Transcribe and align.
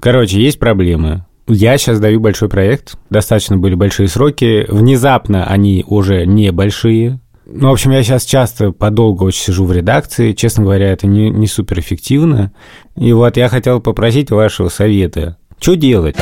Короче, 0.00 0.40
есть 0.40 0.58
проблемы. 0.58 1.24
Я 1.46 1.78
сейчас 1.78 1.98
даю 1.98 2.20
большой 2.20 2.48
проект, 2.48 2.98
достаточно 3.08 3.56
были 3.56 3.74
большие 3.74 4.08
сроки. 4.08 4.66
Внезапно 4.68 5.46
они 5.46 5.84
уже 5.86 6.26
небольшие. 6.26 7.20
Ну, 7.46 7.70
в 7.70 7.72
общем, 7.72 7.92
я 7.92 8.02
сейчас 8.02 8.24
часто 8.24 8.72
подолгу 8.72 9.24
очень 9.24 9.44
сижу 9.44 9.64
в 9.64 9.72
редакции. 9.72 10.32
Честно 10.34 10.64
говоря, 10.64 10.92
это 10.92 11.06
не, 11.06 11.30
не 11.30 11.46
супер 11.46 11.80
эффективно. 11.80 12.52
И 12.96 13.10
вот 13.14 13.38
я 13.38 13.48
хотел 13.48 13.80
попросить 13.80 14.30
вашего 14.30 14.68
совета. 14.68 15.38
Что 15.58 15.74
делать? 15.74 16.16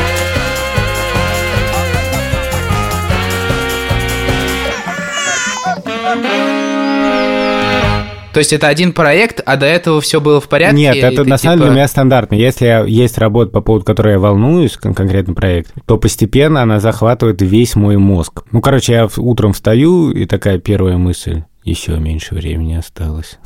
То 8.37 8.41
есть 8.41 8.53
это 8.53 8.69
один 8.69 8.93
проект, 8.93 9.41
а 9.47 9.57
до 9.57 9.65
этого 9.65 10.03
все 10.03 10.21
было 10.21 10.43
в 10.43 10.49
порядке? 10.51 10.77
Нет, 10.77 10.97
это 10.97 11.25
на 11.25 11.39
самом 11.39 11.55
деле 11.55 11.57
типа... 11.57 11.65
для 11.65 11.71
меня 11.71 11.89
стандартно. 11.89 12.35
Если 12.35 12.85
есть 12.87 13.17
работа, 13.17 13.51
по 13.51 13.63
поводу 13.63 13.87
которой 13.87 14.13
я 14.13 14.19
волнуюсь, 14.19 14.77
конкретно 14.77 15.33
проект, 15.33 15.73
то 15.87 15.97
постепенно 15.97 16.61
она 16.61 16.79
захватывает 16.79 17.41
весь 17.41 17.77
мой 17.77 17.97
мозг. 17.97 18.45
Ну, 18.53 18.61
короче, 18.61 18.93
я 18.93 19.09
утром 19.17 19.55
встаю, 19.55 20.11
и 20.11 20.27
такая 20.27 20.59
первая 20.59 20.99
мысль, 20.99 21.45
еще 21.65 21.93
меньше 21.93 22.35
времени 22.35 22.75
осталось. 22.75 23.39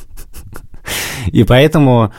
И 1.28 1.44
поэтому 1.44 2.12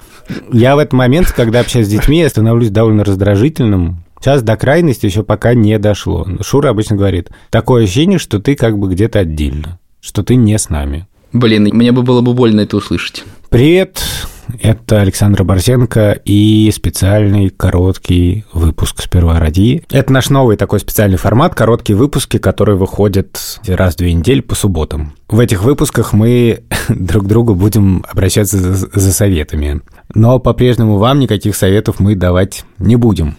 я 0.53 0.77
в 0.77 0.79
этот 0.79 0.93
момент, 0.93 1.29
когда 1.33 1.59
общаюсь 1.59 1.87
с 1.87 1.89
детьми, 1.89 2.19
я 2.19 2.29
становлюсь 2.29 2.69
довольно 2.69 3.03
раздражительным, 3.03 4.05
Сейчас 4.21 4.43
до 4.43 4.55
крайности 4.55 5.07
еще 5.07 5.23
пока 5.23 5.55
не 5.55 5.77
дошло. 5.77 6.25
Шура 6.41 6.69
обычно 6.69 6.95
говорит, 6.95 7.31
такое 7.49 7.83
ощущение, 7.83 8.17
что 8.17 8.39
ты 8.39 8.55
как 8.55 8.77
бы 8.77 8.87
где-то 8.87 9.19
отдельно, 9.19 9.79
что 9.99 10.23
ты 10.23 10.35
не 10.35 10.57
с 10.57 10.69
нами. 10.69 11.07
Блин, 11.33 11.69
мне 11.71 11.91
бы 11.91 12.01
было 12.01 12.21
бы 12.21 12.33
больно 12.33 12.61
это 12.61 12.77
услышать. 12.77 13.23
Привет, 13.49 14.01
это 14.59 15.01
Александр 15.01 15.43
Борзенко 15.43 16.19
и 16.25 16.71
специальный 16.73 17.49
короткий 17.49 18.45
выпуск 18.53 19.01
«Сперва 19.01 19.39
ради». 19.39 19.83
Это 19.91 20.11
наш 20.11 20.29
новый 20.29 20.57
такой 20.57 20.79
специальный 20.79 21.17
формат, 21.17 21.55
короткие 21.55 21.97
выпуски, 21.97 22.37
которые 22.37 22.77
выходят 22.77 23.59
раз 23.67 23.95
в 23.95 23.97
две 23.97 24.13
недели 24.13 24.41
по 24.41 24.55
субботам. 24.55 25.13
В 25.29 25.39
этих 25.39 25.63
выпусках 25.63 26.13
мы 26.13 26.63
друг 26.89 27.25
к 27.25 27.27
другу 27.27 27.55
будем 27.55 28.05
обращаться 28.09 28.57
за, 28.57 28.89
за 28.93 29.13
советами. 29.13 29.81
Но 30.13 30.39
по-прежнему 30.39 30.97
вам 30.97 31.19
никаких 31.19 31.55
советов 31.55 31.99
мы 31.99 32.15
давать 32.15 32.65
не 32.77 32.95
будем. 32.97 33.37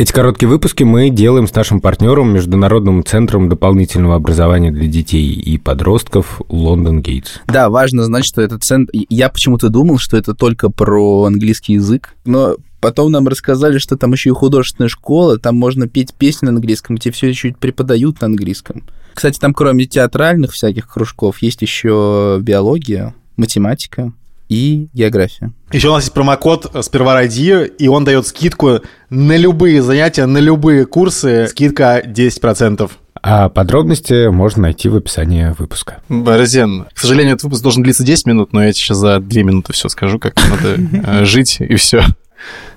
Эти 0.00 0.12
короткие 0.12 0.48
выпуски 0.48 0.82
мы 0.82 1.10
делаем 1.10 1.46
с 1.46 1.54
нашим 1.54 1.82
партнером, 1.82 2.32
Международным 2.32 3.04
центром 3.04 3.50
дополнительного 3.50 4.14
образования 4.16 4.70
для 4.70 4.86
детей 4.86 5.30
и 5.30 5.58
подростков 5.58 6.40
Лондон 6.48 7.02
Гейтс. 7.02 7.32
Да, 7.46 7.68
важно 7.68 8.04
знать, 8.04 8.24
что 8.24 8.40
этот 8.40 8.64
центр... 8.64 8.90
Я 9.10 9.28
почему-то 9.28 9.68
думал, 9.68 9.98
что 9.98 10.16
это 10.16 10.32
только 10.32 10.70
про 10.70 11.24
английский 11.24 11.74
язык, 11.74 12.14
но 12.24 12.56
Потом 12.80 13.12
нам 13.12 13.28
рассказали, 13.28 13.76
что 13.76 13.98
там 13.98 14.12
еще 14.12 14.30
и 14.30 14.32
художественная 14.32 14.88
школа, 14.88 15.38
там 15.38 15.54
можно 15.54 15.86
петь 15.86 16.14
песни 16.14 16.46
на 16.46 16.52
английском, 16.52 16.96
тебе 16.96 17.12
все 17.12 17.28
еще 17.28 17.52
преподают 17.52 18.22
на 18.22 18.28
английском. 18.28 18.84
Кстати, 19.12 19.38
там 19.38 19.52
кроме 19.52 19.84
театральных 19.84 20.52
всяких 20.52 20.88
кружков 20.88 21.42
есть 21.42 21.60
еще 21.60 22.38
биология, 22.40 23.14
математика, 23.36 24.14
и 24.50 24.88
география. 24.92 25.52
Еще 25.72 25.88
у 25.88 25.92
нас 25.92 26.02
есть 26.02 26.12
промокод 26.12 26.72
«Сперва 26.82 27.14
ради», 27.14 27.66
и 27.78 27.88
он 27.88 28.04
дает 28.04 28.26
скидку 28.26 28.80
на 29.08 29.36
любые 29.36 29.80
занятия, 29.80 30.26
на 30.26 30.38
любые 30.38 30.84
курсы. 30.86 31.46
Скидка 31.46 32.02
10%. 32.04 32.90
А 33.22 33.48
подробности 33.48 34.28
можно 34.28 34.62
найти 34.62 34.88
в 34.88 34.96
описании 34.96 35.54
выпуска. 35.56 36.02
Борзен, 36.08 36.86
к 36.92 36.98
сожалению, 36.98 37.34
этот 37.34 37.44
выпуск 37.44 37.62
должен 37.62 37.82
длиться 37.84 38.02
10 38.02 38.26
минут, 38.26 38.52
но 38.52 38.64
я 38.64 38.72
сейчас 38.72 38.98
за 38.98 39.20
2 39.20 39.42
минуты 39.42 39.72
все 39.72 39.88
скажу, 39.88 40.18
как 40.18 40.34
надо 40.36 40.76
э, 41.20 41.24
жить, 41.24 41.58
и 41.60 41.76
все. 41.76 42.02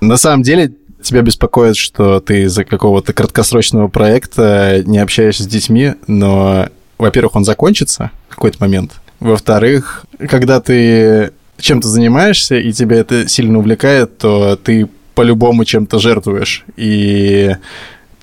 На 0.00 0.16
самом 0.16 0.42
деле, 0.44 0.74
тебя 1.02 1.22
беспокоит, 1.22 1.76
что 1.76 2.20
ты 2.20 2.42
из-за 2.42 2.64
какого-то 2.64 3.12
краткосрочного 3.12 3.88
проекта 3.88 4.82
не 4.86 4.98
общаешься 4.98 5.42
с 5.42 5.46
детьми, 5.46 5.94
но, 6.06 6.68
во-первых, 6.98 7.34
он 7.34 7.44
закончится 7.44 8.12
в 8.28 8.36
какой-то 8.36 8.58
момент. 8.60 8.92
Во-вторых, 9.18 10.04
когда 10.28 10.60
ты 10.60 11.32
чем 11.58 11.80
то 11.80 11.88
занимаешься, 11.88 12.56
и 12.56 12.72
тебя 12.72 12.96
это 12.98 13.28
сильно 13.28 13.58
увлекает, 13.58 14.18
то 14.18 14.56
ты 14.56 14.88
по-любому 15.14 15.64
чем-то 15.64 15.98
жертвуешь. 15.98 16.64
И 16.76 17.54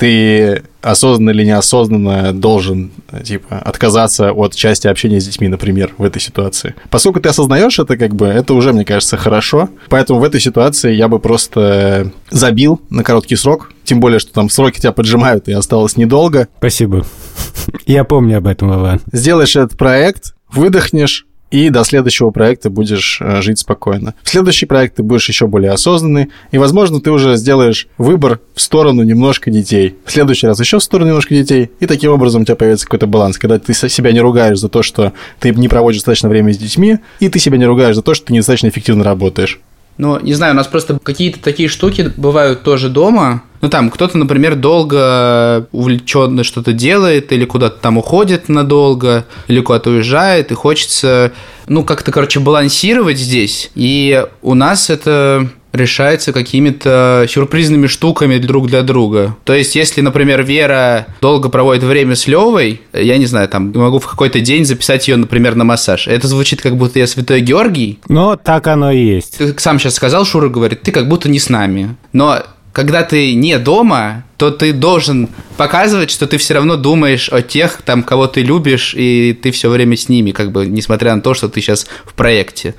ты 0.01 0.63
осознанно 0.81 1.29
или 1.29 1.45
неосознанно 1.45 2.33
должен, 2.33 2.91
типа, 3.23 3.59
отказаться 3.59 4.31
от 4.31 4.55
части 4.55 4.87
общения 4.87 5.21
с 5.21 5.25
детьми, 5.25 5.47
например, 5.47 5.93
в 5.99 6.03
этой 6.03 6.19
ситуации. 6.19 6.73
Поскольку 6.89 7.19
ты 7.19 7.29
осознаешь 7.29 7.77
это, 7.77 7.97
как 7.97 8.15
бы, 8.15 8.25
это 8.25 8.55
уже, 8.55 8.73
мне 8.73 8.83
кажется, 8.83 9.15
хорошо. 9.15 9.69
Поэтому 9.89 10.19
в 10.19 10.23
этой 10.23 10.41
ситуации 10.41 10.93
я 10.93 11.07
бы 11.07 11.19
просто 11.19 12.11
забил 12.31 12.81
на 12.89 13.03
короткий 13.03 13.35
срок. 13.35 13.71
Тем 13.83 13.99
более, 13.99 14.19
что 14.19 14.33
там 14.33 14.49
сроки 14.49 14.79
тебя 14.79 14.91
поджимают, 14.91 15.47
и 15.47 15.51
осталось 15.51 15.97
недолго. 15.97 16.47
Спасибо. 16.57 17.05
Я 17.85 18.03
помню 18.03 18.37
об 18.37 18.47
этом, 18.47 18.73
Иван. 18.73 19.01
Сделаешь 19.11 19.55
этот 19.55 19.77
проект, 19.77 20.33
выдохнешь, 20.51 21.27
и 21.51 21.69
до 21.69 21.83
следующего 21.83 22.31
проекта 22.31 22.69
будешь 22.69 23.19
э, 23.21 23.41
жить 23.41 23.59
спокойно. 23.59 24.15
В 24.23 24.29
следующий 24.29 24.65
проект 24.65 24.95
ты 24.95 25.03
будешь 25.03 25.27
еще 25.27 25.47
более 25.47 25.71
осознанный, 25.71 26.29
и, 26.51 26.57
возможно, 26.57 27.01
ты 27.01 27.11
уже 27.11 27.35
сделаешь 27.35 27.87
выбор 27.97 28.39
в 28.55 28.61
сторону 28.61 29.03
немножко 29.03 29.51
детей. 29.51 29.95
В 30.05 30.11
следующий 30.11 30.47
раз 30.47 30.59
еще 30.59 30.79
в 30.79 30.83
сторону 30.83 31.09
немножко 31.09 31.35
детей, 31.35 31.69
и 31.79 31.85
таким 31.85 32.11
образом 32.11 32.41
у 32.41 32.45
тебя 32.45 32.55
появится 32.55 32.85
какой-то 32.85 33.07
баланс, 33.07 33.37
когда 33.37 33.59
ты 33.59 33.73
себя 33.73 34.11
не 34.11 34.21
ругаешь 34.21 34.59
за 34.59 34.69
то, 34.69 34.81
что 34.81 35.13
ты 35.39 35.51
не 35.51 35.67
проводишь 35.67 35.99
достаточно 35.99 36.29
времени 36.29 36.53
с 36.53 36.57
детьми, 36.57 36.99
и 37.19 37.29
ты 37.29 37.37
себя 37.37 37.57
не 37.57 37.65
ругаешь 37.65 37.95
за 37.95 38.01
то, 38.01 38.13
что 38.13 38.27
ты 38.27 38.33
недостаточно 38.33 38.69
эффективно 38.69 39.03
работаешь. 39.03 39.59
Ну, 39.97 40.19
не 40.19 40.33
знаю, 40.33 40.53
у 40.53 40.55
нас 40.55 40.67
просто 40.67 40.99
какие-то 41.03 41.39
такие 41.39 41.69
штуки 41.69 42.11
бывают 42.15 42.63
тоже 42.63 42.89
дома. 42.89 43.43
Ну, 43.61 43.69
там, 43.69 43.89
кто-то, 43.89 44.17
например, 44.17 44.55
долго 44.55 45.67
увлеченно 45.71 46.43
что-то 46.43 46.73
делает, 46.73 47.31
или 47.31 47.45
куда-то 47.45 47.79
там 47.79 47.97
уходит 47.97 48.49
надолго, 48.49 49.25
или 49.47 49.61
куда-то 49.61 49.91
уезжает, 49.91 50.51
и 50.51 50.55
хочется, 50.55 51.31
ну, 51.67 51.83
как-то, 51.83 52.11
короче, 52.11 52.39
балансировать 52.39 53.17
здесь. 53.17 53.71
И 53.75 54.25
у 54.41 54.55
нас 54.55 54.89
это 54.89 55.49
решается 55.73 56.33
какими-то 56.33 57.25
сюрпризными 57.29 57.87
штуками 57.87 58.37
друг 58.37 58.67
для 58.67 58.81
друга. 58.81 59.37
То 59.43 59.53
есть, 59.53 59.75
если, 59.75 60.01
например, 60.01 60.43
Вера 60.43 61.07
долго 61.21 61.49
проводит 61.49 61.83
время 61.83 62.15
с 62.15 62.27
Левой, 62.27 62.81
я 62.93 63.17
не 63.17 63.25
знаю, 63.25 63.47
там, 63.47 63.71
могу 63.73 63.99
в 63.99 64.07
какой-то 64.07 64.39
день 64.41 64.65
записать 64.65 65.07
ее, 65.07 65.15
например, 65.15 65.55
на 65.55 65.63
массаж. 65.63 66.07
Это 66.07 66.27
звучит, 66.27 66.61
как 66.61 66.77
будто 66.77 66.99
я 66.99 67.07
святой 67.07 67.41
Георгий. 67.41 67.99
Но 68.09 68.35
так 68.35 68.67
оно 68.67 68.91
и 68.91 69.03
есть. 69.03 69.37
Ты 69.37 69.57
сам 69.57 69.79
сейчас 69.79 69.95
сказал, 69.95 70.25
Шура 70.25 70.49
говорит, 70.49 70.81
ты 70.81 70.91
как 70.91 71.07
будто 71.07 71.29
не 71.29 71.39
с 71.39 71.49
нами. 71.49 71.95
Но 72.11 72.43
когда 72.73 73.03
ты 73.03 73.33
не 73.35 73.57
дома, 73.59 74.23
то 74.37 74.49
ты 74.49 74.73
должен 74.73 75.29
показывать, 75.57 76.09
что 76.09 76.27
ты 76.27 76.37
все 76.37 76.53
равно 76.53 76.77
думаешь 76.77 77.29
о 77.29 77.41
тех, 77.41 77.81
там, 77.83 78.03
кого 78.03 78.27
ты 78.27 78.41
любишь, 78.41 78.93
и 78.95 79.37
ты 79.41 79.51
все 79.51 79.69
время 79.69 79.97
с 79.97 80.09
ними, 80.09 80.31
как 80.31 80.51
бы, 80.51 80.65
несмотря 80.65 81.15
на 81.15 81.21
то, 81.21 81.33
что 81.33 81.49
ты 81.49 81.61
сейчас 81.61 81.87
в 82.05 82.13
проекте. 82.13 82.75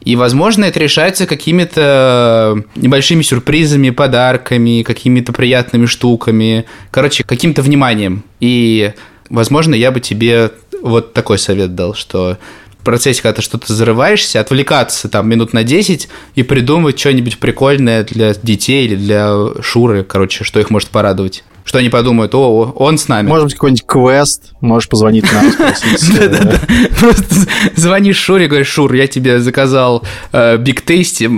И, 0.00 0.16
возможно, 0.16 0.64
это 0.64 0.78
решается 0.80 1.26
какими-то 1.26 2.62
небольшими 2.76 3.22
сюрпризами, 3.22 3.90
подарками, 3.90 4.82
какими-то 4.82 5.32
приятными 5.32 5.86
штуками, 5.86 6.66
короче, 6.90 7.24
каким-то 7.24 7.62
вниманием. 7.62 8.24
И, 8.40 8.92
возможно, 9.28 9.74
я 9.74 9.90
бы 9.90 10.00
тебе 10.00 10.50
вот 10.82 11.12
такой 11.12 11.38
совет 11.38 11.74
дал, 11.74 11.94
что 11.94 12.38
процессе, 12.84 13.22
когда 13.22 13.36
ты 13.36 13.42
что-то 13.42 13.72
зарываешься, 13.72 14.40
отвлекаться 14.40 15.08
там 15.08 15.28
минут 15.28 15.52
на 15.52 15.64
10 15.64 16.08
и 16.34 16.42
придумать 16.42 16.98
что-нибудь 16.98 17.38
прикольное 17.38 18.04
для 18.04 18.34
детей 18.34 18.86
или 18.86 18.96
для 18.96 19.34
Шуры, 19.60 20.04
короче, 20.04 20.44
что 20.44 20.60
их 20.60 20.70
может 20.70 20.90
порадовать 20.90 21.44
что 21.68 21.80
они 21.80 21.90
подумают, 21.90 22.34
о, 22.34 22.72
он 22.76 22.96
с 22.96 23.08
нами. 23.08 23.28
Может 23.28 23.44
быть, 23.44 23.52
какой-нибудь 23.52 23.84
квест, 23.84 24.54
можешь 24.62 24.88
позвонить 24.88 25.30
нам, 25.30 25.52
Да-да-да, 25.58 26.58
просто 26.98 27.46
звонишь 27.76 28.16
Шуре, 28.16 28.48
говоришь, 28.48 28.68
Шур, 28.68 28.94
я 28.94 29.06
тебе 29.06 29.38
заказал 29.38 30.02
Биг 30.32 30.80
Тейсти, 30.80 31.28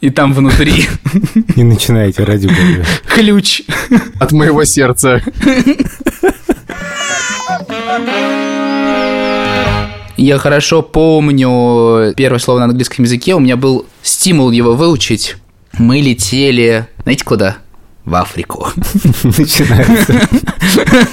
и 0.00 0.10
там 0.10 0.34
внутри... 0.34 0.88
И 1.54 1.62
начинаете, 1.62 2.24
ради 2.24 2.48
бога. 2.48 2.84
Ключ. 3.06 3.62
От 4.18 4.32
моего 4.32 4.64
сердца. 4.64 5.22
Я 10.26 10.38
хорошо 10.38 10.82
помню 10.82 12.12
первое 12.16 12.40
слово 12.40 12.58
на 12.58 12.64
английском 12.64 13.04
языке, 13.04 13.36
у 13.36 13.38
меня 13.38 13.56
был 13.56 13.86
стимул 14.02 14.50
его 14.50 14.74
выучить. 14.74 15.36
Мы 15.78 16.00
летели, 16.00 16.88
знаете 17.04 17.24
куда? 17.24 17.58
В 18.06 18.14
Африку. 18.14 18.68
Начинается. 19.24 20.28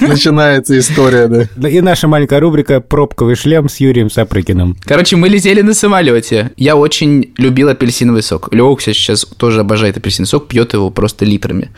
Начинается 0.00 0.78
история, 0.78 1.26
да. 1.28 1.68
И 1.68 1.80
наша 1.80 2.06
маленькая 2.08 2.40
рубрика 2.40 2.80
«Пробковый 2.80 3.34
шлем» 3.34 3.68
с 3.68 3.78
Юрием 3.78 4.08
Сапрыкиным. 4.08 4.76
Короче, 4.84 5.16
мы 5.16 5.28
летели 5.28 5.60
на 5.60 5.74
самолете. 5.74 6.52
Я 6.56 6.76
очень 6.76 7.34
любил 7.36 7.68
апельсиновый 7.68 8.22
сок. 8.22 8.50
Кстати, 8.78 8.96
сейчас 8.96 9.24
тоже 9.24 9.60
обожает 9.60 9.96
апельсиновый 9.96 10.28
сок, 10.28 10.48
пьет 10.48 10.72
его 10.72 10.90
просто 10.90 11.24
литрами. 11.24 11.70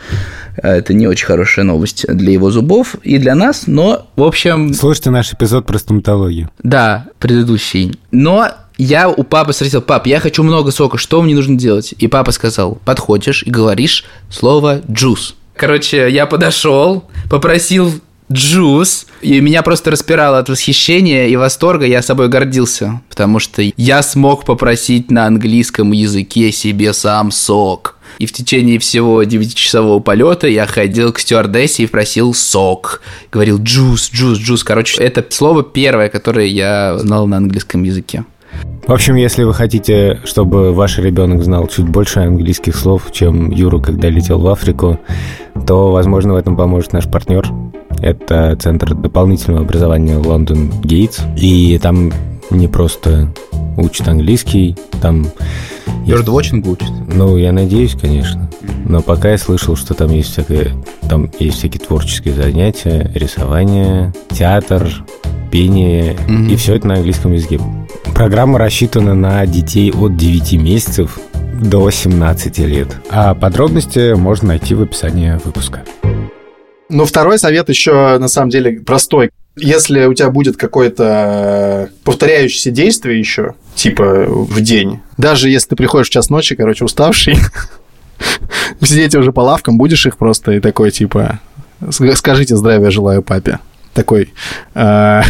А, 0.61 0.75
это 0.75 0.93
не 0.93 1.07
очень 1.07 1.25
хорошая 1.25 1.65
новость 1.65 2.05
для 2.07 2.31
его 2.31 2.51
зубов 2.51 2.95
и 3.03 3.17
для 3.17 3.33
нас, 3.35 3.65
но, 3.65 4.07
в 4.15 4.23
общем... 4.23 4.73
Слушайте 4.73 5.09
наш 5.09 5.33
эпизод 5.33 5.65
про 5.65 5.79
стоматологию. 5.79 6.49
Да, 6.61 7.07
предыдущий. 7.19 7.99
Но 8.11 8.49
я 8.77 9.09
у 9.09 9.23
папы 9.23 9.53
спросил, 9.53 9.81
пап, 9.81 10.07
я 10.07 10.19
хочу 10.19 10.43
много 10.43 10.71
сока, 10.71 10.97
что 10.97 11.21
мне 11.21 11.35
нужно 11.35 11.55
делать? 11.57 11.93
И 11.97 12.07
папа 12.07 12.31
сказал, 12.31 12.77
подходишь 12.85 13.43
и 13.43 13.49
говоришь 13.49 14.05
слово 14.29 14.81
«juice». 14.89 15.35
Короче, 15.55 16.09
я 16.11 16.27
подошел, 16.27 17.05
попросил 17.29 17.91
juice, 18.31 19.07
и 19.21 19.39
меня 19.39 19.63
просто 19.63 19.89
распирало 19.89 20.37
от 20.37 20.49
восхищения 20.49 21.27
и 21.27 21.35
восторга, 21.35 21.85
я 21.85 22.01
собой 22.01 22.27
гордился, 22.27 23.01
потому 23.09 23.39
что 23.39 23.63
я 23.75 24.03
смог 24.03 24.45
попросить 24.45 25.09
на 25.09 25.25
английском 25.25 25.91
языке 25.91 26.51
себе 26.51 26.93
сам 26.93 27.31
сок. 27.31 27.95
И 28.19 28.25
в 28.25 28.33
течение 28.33 28.79
всего 28.79 29.23
9-часового 29.23 29.99
полета 29.99 30.47
я 30.47 30.65
ходил 30.65 31.13
к 31.13 31.19
стюардессе 31.19 31.83
и 31.83 31.87
просил 31.87 32.33
сок. 32.33 33.01
Говорил 33.31 33.59
джус, 33.61 34.09
джус, 34.11 34.39
джус. 34.39 34.63
Короче, 34.63 35.01
это 35.03 35.23
слово 35.29 35.63
первое, 35.63 36.09
которое 36.09 36.47
я 36.47 36.97
знал 36.97 37.27
на 37.27 37.37
английском 37.37 37.83
языке. 37.83 38.25
В 38.87 38.91
общем, 38.91 39.15
если 39.15 39.43
вы 39.43 39.53
хотите, 39.53 40.19
чтобы 40.23 40.73
ваш 40.73 40.97
ребенок 40.97 41.43
знал 41.43 41.67
чуть 41.67 41.89
больше 41.89 42.21
английских 42.21 42.75
слов, 42.75 43.11
чем 43.11 43.51
Юра, 43.51 43.79
когда 43.79 44.09
летел 44.09 44.39
в 44.39 44.47
Африку, 44.47 44.97
то, 45.67 45.91
возможно, 45.91 46.33
в 46.33 46.37
этом 46.37 46.55
поможет 46.55 46.93
наш 46.93 47.05
партнер. 47.05 47.45
Это 47.99 48.55
Центр 48.55 48.93
дополнительного 48.93 49.65
образования 49.65 50.17
Лондон 50.17 50.71
Гейтс. 50.83 51.19
И 51.35 51.77
там 51.81 52.13
не 52.49 52.67
просто 52.67 53.33
учат 53.77 54.07
английский, 54.07 54.75
там... 55.01 55.27
Бёрдвотчинг 56.05 56.65
учат? 56.67 56.89
Ну, 57.13 57.35
я 57.35 57.51
надеюсь, 57.51 57.95
конечно. 57.99 58.49
Но 58.85 59.01
пока 59.01 59.31
я 59.31 59.37
слышал, 59.37 59.75
что 59.75 59.93
там 59.93 60.11
есть 60.11 60.31
всякое... 60.31 60.71
Там 61.09 61.29
есть 61.39 61.57
всякие 61.57 61.81
творческие 61.81 62.33
занятия, 62.33 63.11
рисование, 63.13 64.13
театр, 64.29 64.89
пение, 65.51 66.13
mm-hmm. 66.13 66.51
и 66.51 66.55
все 66.55 66.75
это 66.75 66.87
на 66.87 66.95
английском 66.95 67.33
языке. 67.33 67.59
Программа 68.13 68.59
рассчитана 68.59 69.13
на 69.13 69.45
детей 69.45 69.91
от 69.91 70.17
9 70.17 70.53
месяцев 70.53 71.19
до 71.61 71.89
17 71.89 72.59
лет. 72.59 72.87
А 73.09 73.33
подробности 73.33 74.13
можно 74.13 74.49
найти 74.49 74.75
в 74.75 74.81
описании 74.81 75.39
выпуска. 75.43 75.83
Ну, 76.89 77.05
второй 77.05 77.37
совет 77.37 77.69
еще, 77.69 78.17
на 78.17 78.27
самом 78.27 78.49
деле, 78.49 78.79
простой. 78.79 79.31
Если 79.57 80.05
у 80.05 80.13
тебя 80.13 80.29
будет 80.29 80.55
какое-то 80.55 81.89
повторяющееся 82.03 82.71
действие 82.71 83.19
еще, 83.19 83.55
типа 83.75 84.25
в 84.27 84.61
день, 84.61 84.99
даже 85.17 85.49
если 85.49 85.69
ты 85.69 85.75
приходишь 85.75 86.07
в 86.07 86.11
час 86.11 86.29
ночи, 86.29 86.55
короче, 86.55 86.85
уставший, 86.85 87.37
сидите 88.81 89.17
уже 89.17 89.31
по 89.31 89.41
лавкам, 89.41 89.77
будешь 89.77 90.05
их 90.05 90.17
просто 90.17 90.51
и 90.51 90.59
такой, 90.59 90.91
типа, 90.91 91.39
скажите 91.89 92.55
здравия 92.55 92.91
желаю 92.91 93.23
папе 93.23 93.59
такой... 93.97 94.29
Э, 94.75 95.21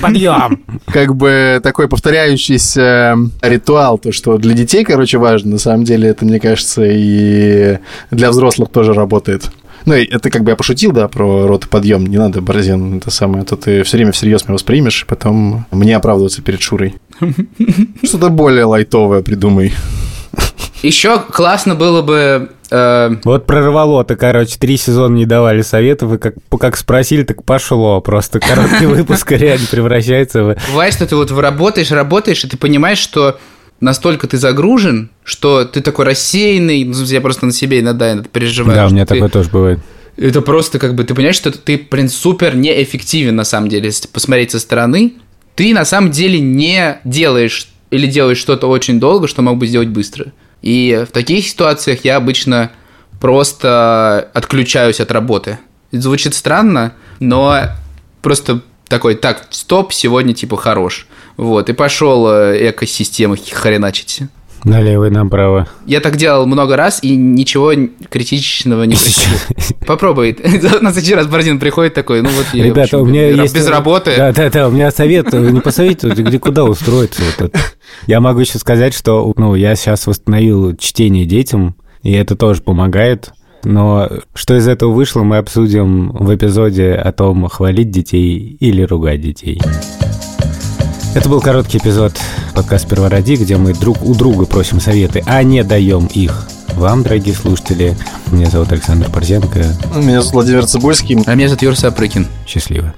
подъем 0.00 0.62
Как 0.86 1.16
бы 1.16 1.58
такой 1.62 1.88
повторяющийся 1.88 3.16
ритуал, 3.40 3.98
то, 3.98 4.12
что 4.12 4.36
для 4.36 4.54
детей, 4.54 4.84
короче, 4.84 5.18
важно. 5.18 5.52
На 5.52 5.58
самом 5.58 5.84
деле 5.84 6.10
это, 6.10 6.24
мне 6.26 6.38
кажется, 6.38 6.82
и 6.84 7.78
для 8.10 8.30
взрослых 8.30 8.68
тоже 8.68 8.92
работает. 8.92 9.50
Ну, 9.86 9.94
это 9.94 10.28
как 10.30 10.44
бы 10.44 10.50
я 10.50 10.56
пошутил, 10.56 10.92
да, 10.92 11.08
про 11.08 11.46
рот 11.46 11.64
и 11.64 11.68
подъем. 11.68 12.06
Не 12.06 12.18
надо, 12.18 12.42
Борзен, 12.42 12.98
это 12.98 13.10
самое. 13.10 13.44
То 13.44 13.56
ты 13.56 13.82
все 13.82 13.96
время 13.96 14.12
всерьез 14.12 14.44
меня 14.44 14.52
воспримешь, 14.52 15.02
и 15.02 15.06
потом 15.06 15.64
мне 15.70 15.96
оправдываться 15.96 16.42
перед 16.42 16.60
Шурой. 16.60 16.96
Что-то 18.04 18.28
более 18.28 18.64
лайтовое 18.64 19.22
придумай. 19.22 19.72
Еще 20.82 21.18
классно 21.18 21.74
было 21.74 22.02
бы 22.02 22.50
Э... 22.70 23.16
Вот 23.24 23.46
прорвало-то, 23.46 24.16
короче, 24.16 24.56
три 24.58 24.76
сезона 24.76 25.16
не 25.16 25.26
давали 25.26 25.62
советов, 25.62 26.14
и 26.14 26.18
как, 26.18 26.34
как 26.58 26.76
спросили, 26.76 27.24
так 27.24 27.44
пошло. 27.44 28.00
Просто 28.00 28.40
короткий 28.40 28.86
выпуск 28.86 29.30
реально 29.32 29.66
превращается 29.70 30.44
в... 30.44 30.56
Бывает, 30.68 30.94
что 30.94 31.06
ты 31.06 31.16
вот 31.16 31.30
работаешь, 31.32 31.90
работаешь, 31.90 32.44
и 32.44 32.48
ты 32.48 32.56
понимаешь, 32.56 32.98
что 32.98 33.38
настолько 33.80 34.28
ты 34.28 34.36
загружен, 34.36 35.10
что 35.24 35.64
ты 35.64 35.80
такой 35.80 36.04
рассеянный, 36.04 36.84
ну, 36.84 36.94
я 37.04 37.20
просто 37.20 37.46
на 37.46 37.52
себе 37.52 37.80
иногда 37.80 38.16
переживаю. 38.16 38.76
Да, 38.76 38.86
у 38.86 38.90
меня 38.90 39.06
такое 39.06 39.28
тоже 39.28 39.50
бывает. 39.50 39.80
Это 40.16 40.42
просто 40.42 40.78
как 40.78 40.94
бы, 40.94 41.04
ты 41.04 41.14
понимаешь, 41.14 41.36
что 41.36 41.50
ты, 41.50 41.86
блин, 41.90 42.08
супер 42.08 42.54
неэффективен 42.54 43.34
на 43.34 43.44
самом 43.44 43.68
деле, 43.68 43.86
если 43.86 44.06
посмотреть 44.06 44.50
со 44.50 44.58
стороны. 44.58 45.14
Ты 45.54 45.72
на 45.74 45.84
самом 45.84 46.10
деле 46.10 46.40
не 46.40 46.98
делаешь 47.04 47.68
или 47.90 48.06
делаешь 48.06 48.38
что-то 48.38 48.68
очень 48.68 49.00
долго, 49.00 49.26
что 49.26 49.42
мог 49.42 49.58
бы 49.58 49.66
сделать 49.66 49.88
быстро. 49.88 50.32
И 50.62 51.04
в 51.08 51.12
таких 51.12 51.46
ситуациях 51.46 52.04
я 52.04 52.16
обычно 52.16 52.70
просто 53.20 54.30
отключаюсь 54.34 55.00
от 55.00 55.10
работы. 55.10 55.58
Это 55.92 56.02
звучит 56.02 56.34
странно, 56.34 56.94
но 57.18 57.62
просто 58.22 58.60
такой, 58.88 59.14
так, 59.14 59.46
стоп, 59.50 59.92
сегодня 59.92 60.34
типа 60.34 60.56
хорош. 60.56 61.06
Вот, 61.36 61.68
и 61.68 61.72
пошел 61.72 62.28
э, 62.28 62.70
экосистему 62.70 63.36
хреначить. 63.36 64.22
Налево 64.64 65.06
и 65.06 65.10
направо. 65.10 65.68
Я 65.86 66.00
так 66.00 66.16
делал 66.16 66.46
много 66.46 66.76
раз, 66.76 67.02
и 67.02 67.16
ничего 67.16 67.72
критичного 68.08 68.84
не 68.84 68.94
происходит. 68.94 69.86
Попробуй. 69.86 70.36
На 70.80 70.92
следующий 70.92 71.14
раз 71.14 71.26
Борзин 71.26 71.58
приходит 71.58 71.94
такой, 71.94 72.22
ну 72.22 72.28
вот 72.28 72.46
я 72.52 72.64
Ребята, 72.64 72.98
у 72.98 73.06
меня 73.06 73.28
есть... 73.28 73.54
Без 73.54 73.68
работы. 73.68 74.14
Да, 74.16 74.32
да, 74.32 74.50
да, 74.50 74.68
у 74.68 74.70
меня 74.70 74.90
совет, 74.90 75.32
не 75.32 75.60
посоветуйте, 75.60 76.22
где 76.22 76.38
куда 76.38 76.64
устроиться. 76.64 77.22
Я 78.06 78.20
могу 78.20 78.40
еще 78.40 78.58
сказать, 78.58 78.94
что 78.94 79.32
ну, 79.36 79.54
я 79.54 79.74
сейчас 79.76 80.06
восстановил 80.06 80.76
чтение 80.76 81.24
детям, 81.24 81.76
и 82.02 82.12
это 82.12 82.36
тоже 82.36 82.62
помогает. 82.62 83.32
Но 83.64 84.08
что 84.34 84.56
из 84.56 84.68
этого 84.68 84.92
вышло, 84.92 85.22
мы 85.22 85.36
обсудим 85.36 86.10
в 86.12 86.34
эпизоде 86.34 86.94
о 86.94 87.12
том, 87.12 87.46
хвалить 87.48 87.90
детей 87.90 88.56
или 88.58 88.82
ругать 88.82 89.20
детей. 89.20 89.60
Это 91.12 91.28
был 91.28 91.40
короткий 91.40 91.78
эпизод 91.78 92.12
подкаста 92.54 92.88
«Первороди», 92.88 93.34
где 93.34 93.56
мы 93.56 93.74
друг 93.74 94.00
у 94.02 94.14
друга 94.14 94.46
просим 94.46 94.78
советы, 94.78 95.24
а 95.26 95.42
не 95.42 95.64
даем 95.64 96.06
их 96.06 96.46
вам, 96.74 97.02
дорогие 97.02 97.34
слушатели. 97.34 97.96
Меня 98.30 98.48
зовут 98.48 98.70
Александр 98.70 99.08
Борзенко. 99.08 99.58
Меня 99.96 100.20
зовут 100.20 100.34
Владимир 100.34 100.66
Цибульский. 100.66 101.18
А 101.26 101.34
меня 101.34 101.48
зовут 101.48 101.62
Юр 101.62 101.76
Сапрыкин. 101.76 102.28
Счастливо. 102.46 102.94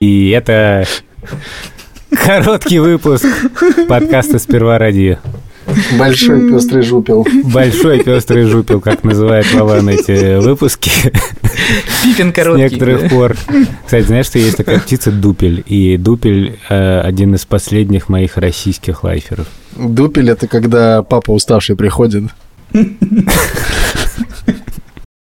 И 0.00 0.30
это 0.30 0.86
короткий 2.10 2.78
выпуск 2.78 3.26
подкаста 3.88 4.38
«Сперва 4.38 4.78
ради». 4.78 5.18
Большой 5.98 6.50
пестрый 6.50 6.82
жупел. 6.82 7.26
Большой 7.44 8.02
пестрый 8.02 8.44
жупел, 8.44 8.80
как 8.80 9.04
называет 9.04 9.52
Вован 9.52 9.88
эти 9.88 10.38
выпуски. 10.40 10.90
Пипин 12.02 12.32
короткий. 12.32 12.68
С 12.68 12.72
некоторых 12.72 13.10
пор. 13.10 13.36
Кстати, 13.84 14.06
знаешь, 14.06 14.26
что 14.26 14.38
есть 14.38 14.56
такая 14.56 14.80
птица 14.80 15.10
дупель? 15.10 15.62
И 15.66 15.96
дупель 15.96 16.58
э, 16.68 17.00
один 17.00 17.34
из 17.34 17.44
последних 17.44 18.08
моих 18.08 18.36
российских 18.36 19.04
лайферов. 19.04 19.46
Дупель— 19.76 20.30
это 20.32 20.46
когда 20.46 21.02
папа 21.02 21.30
уставший 21.30 21.76
приходит. 21.76 22.24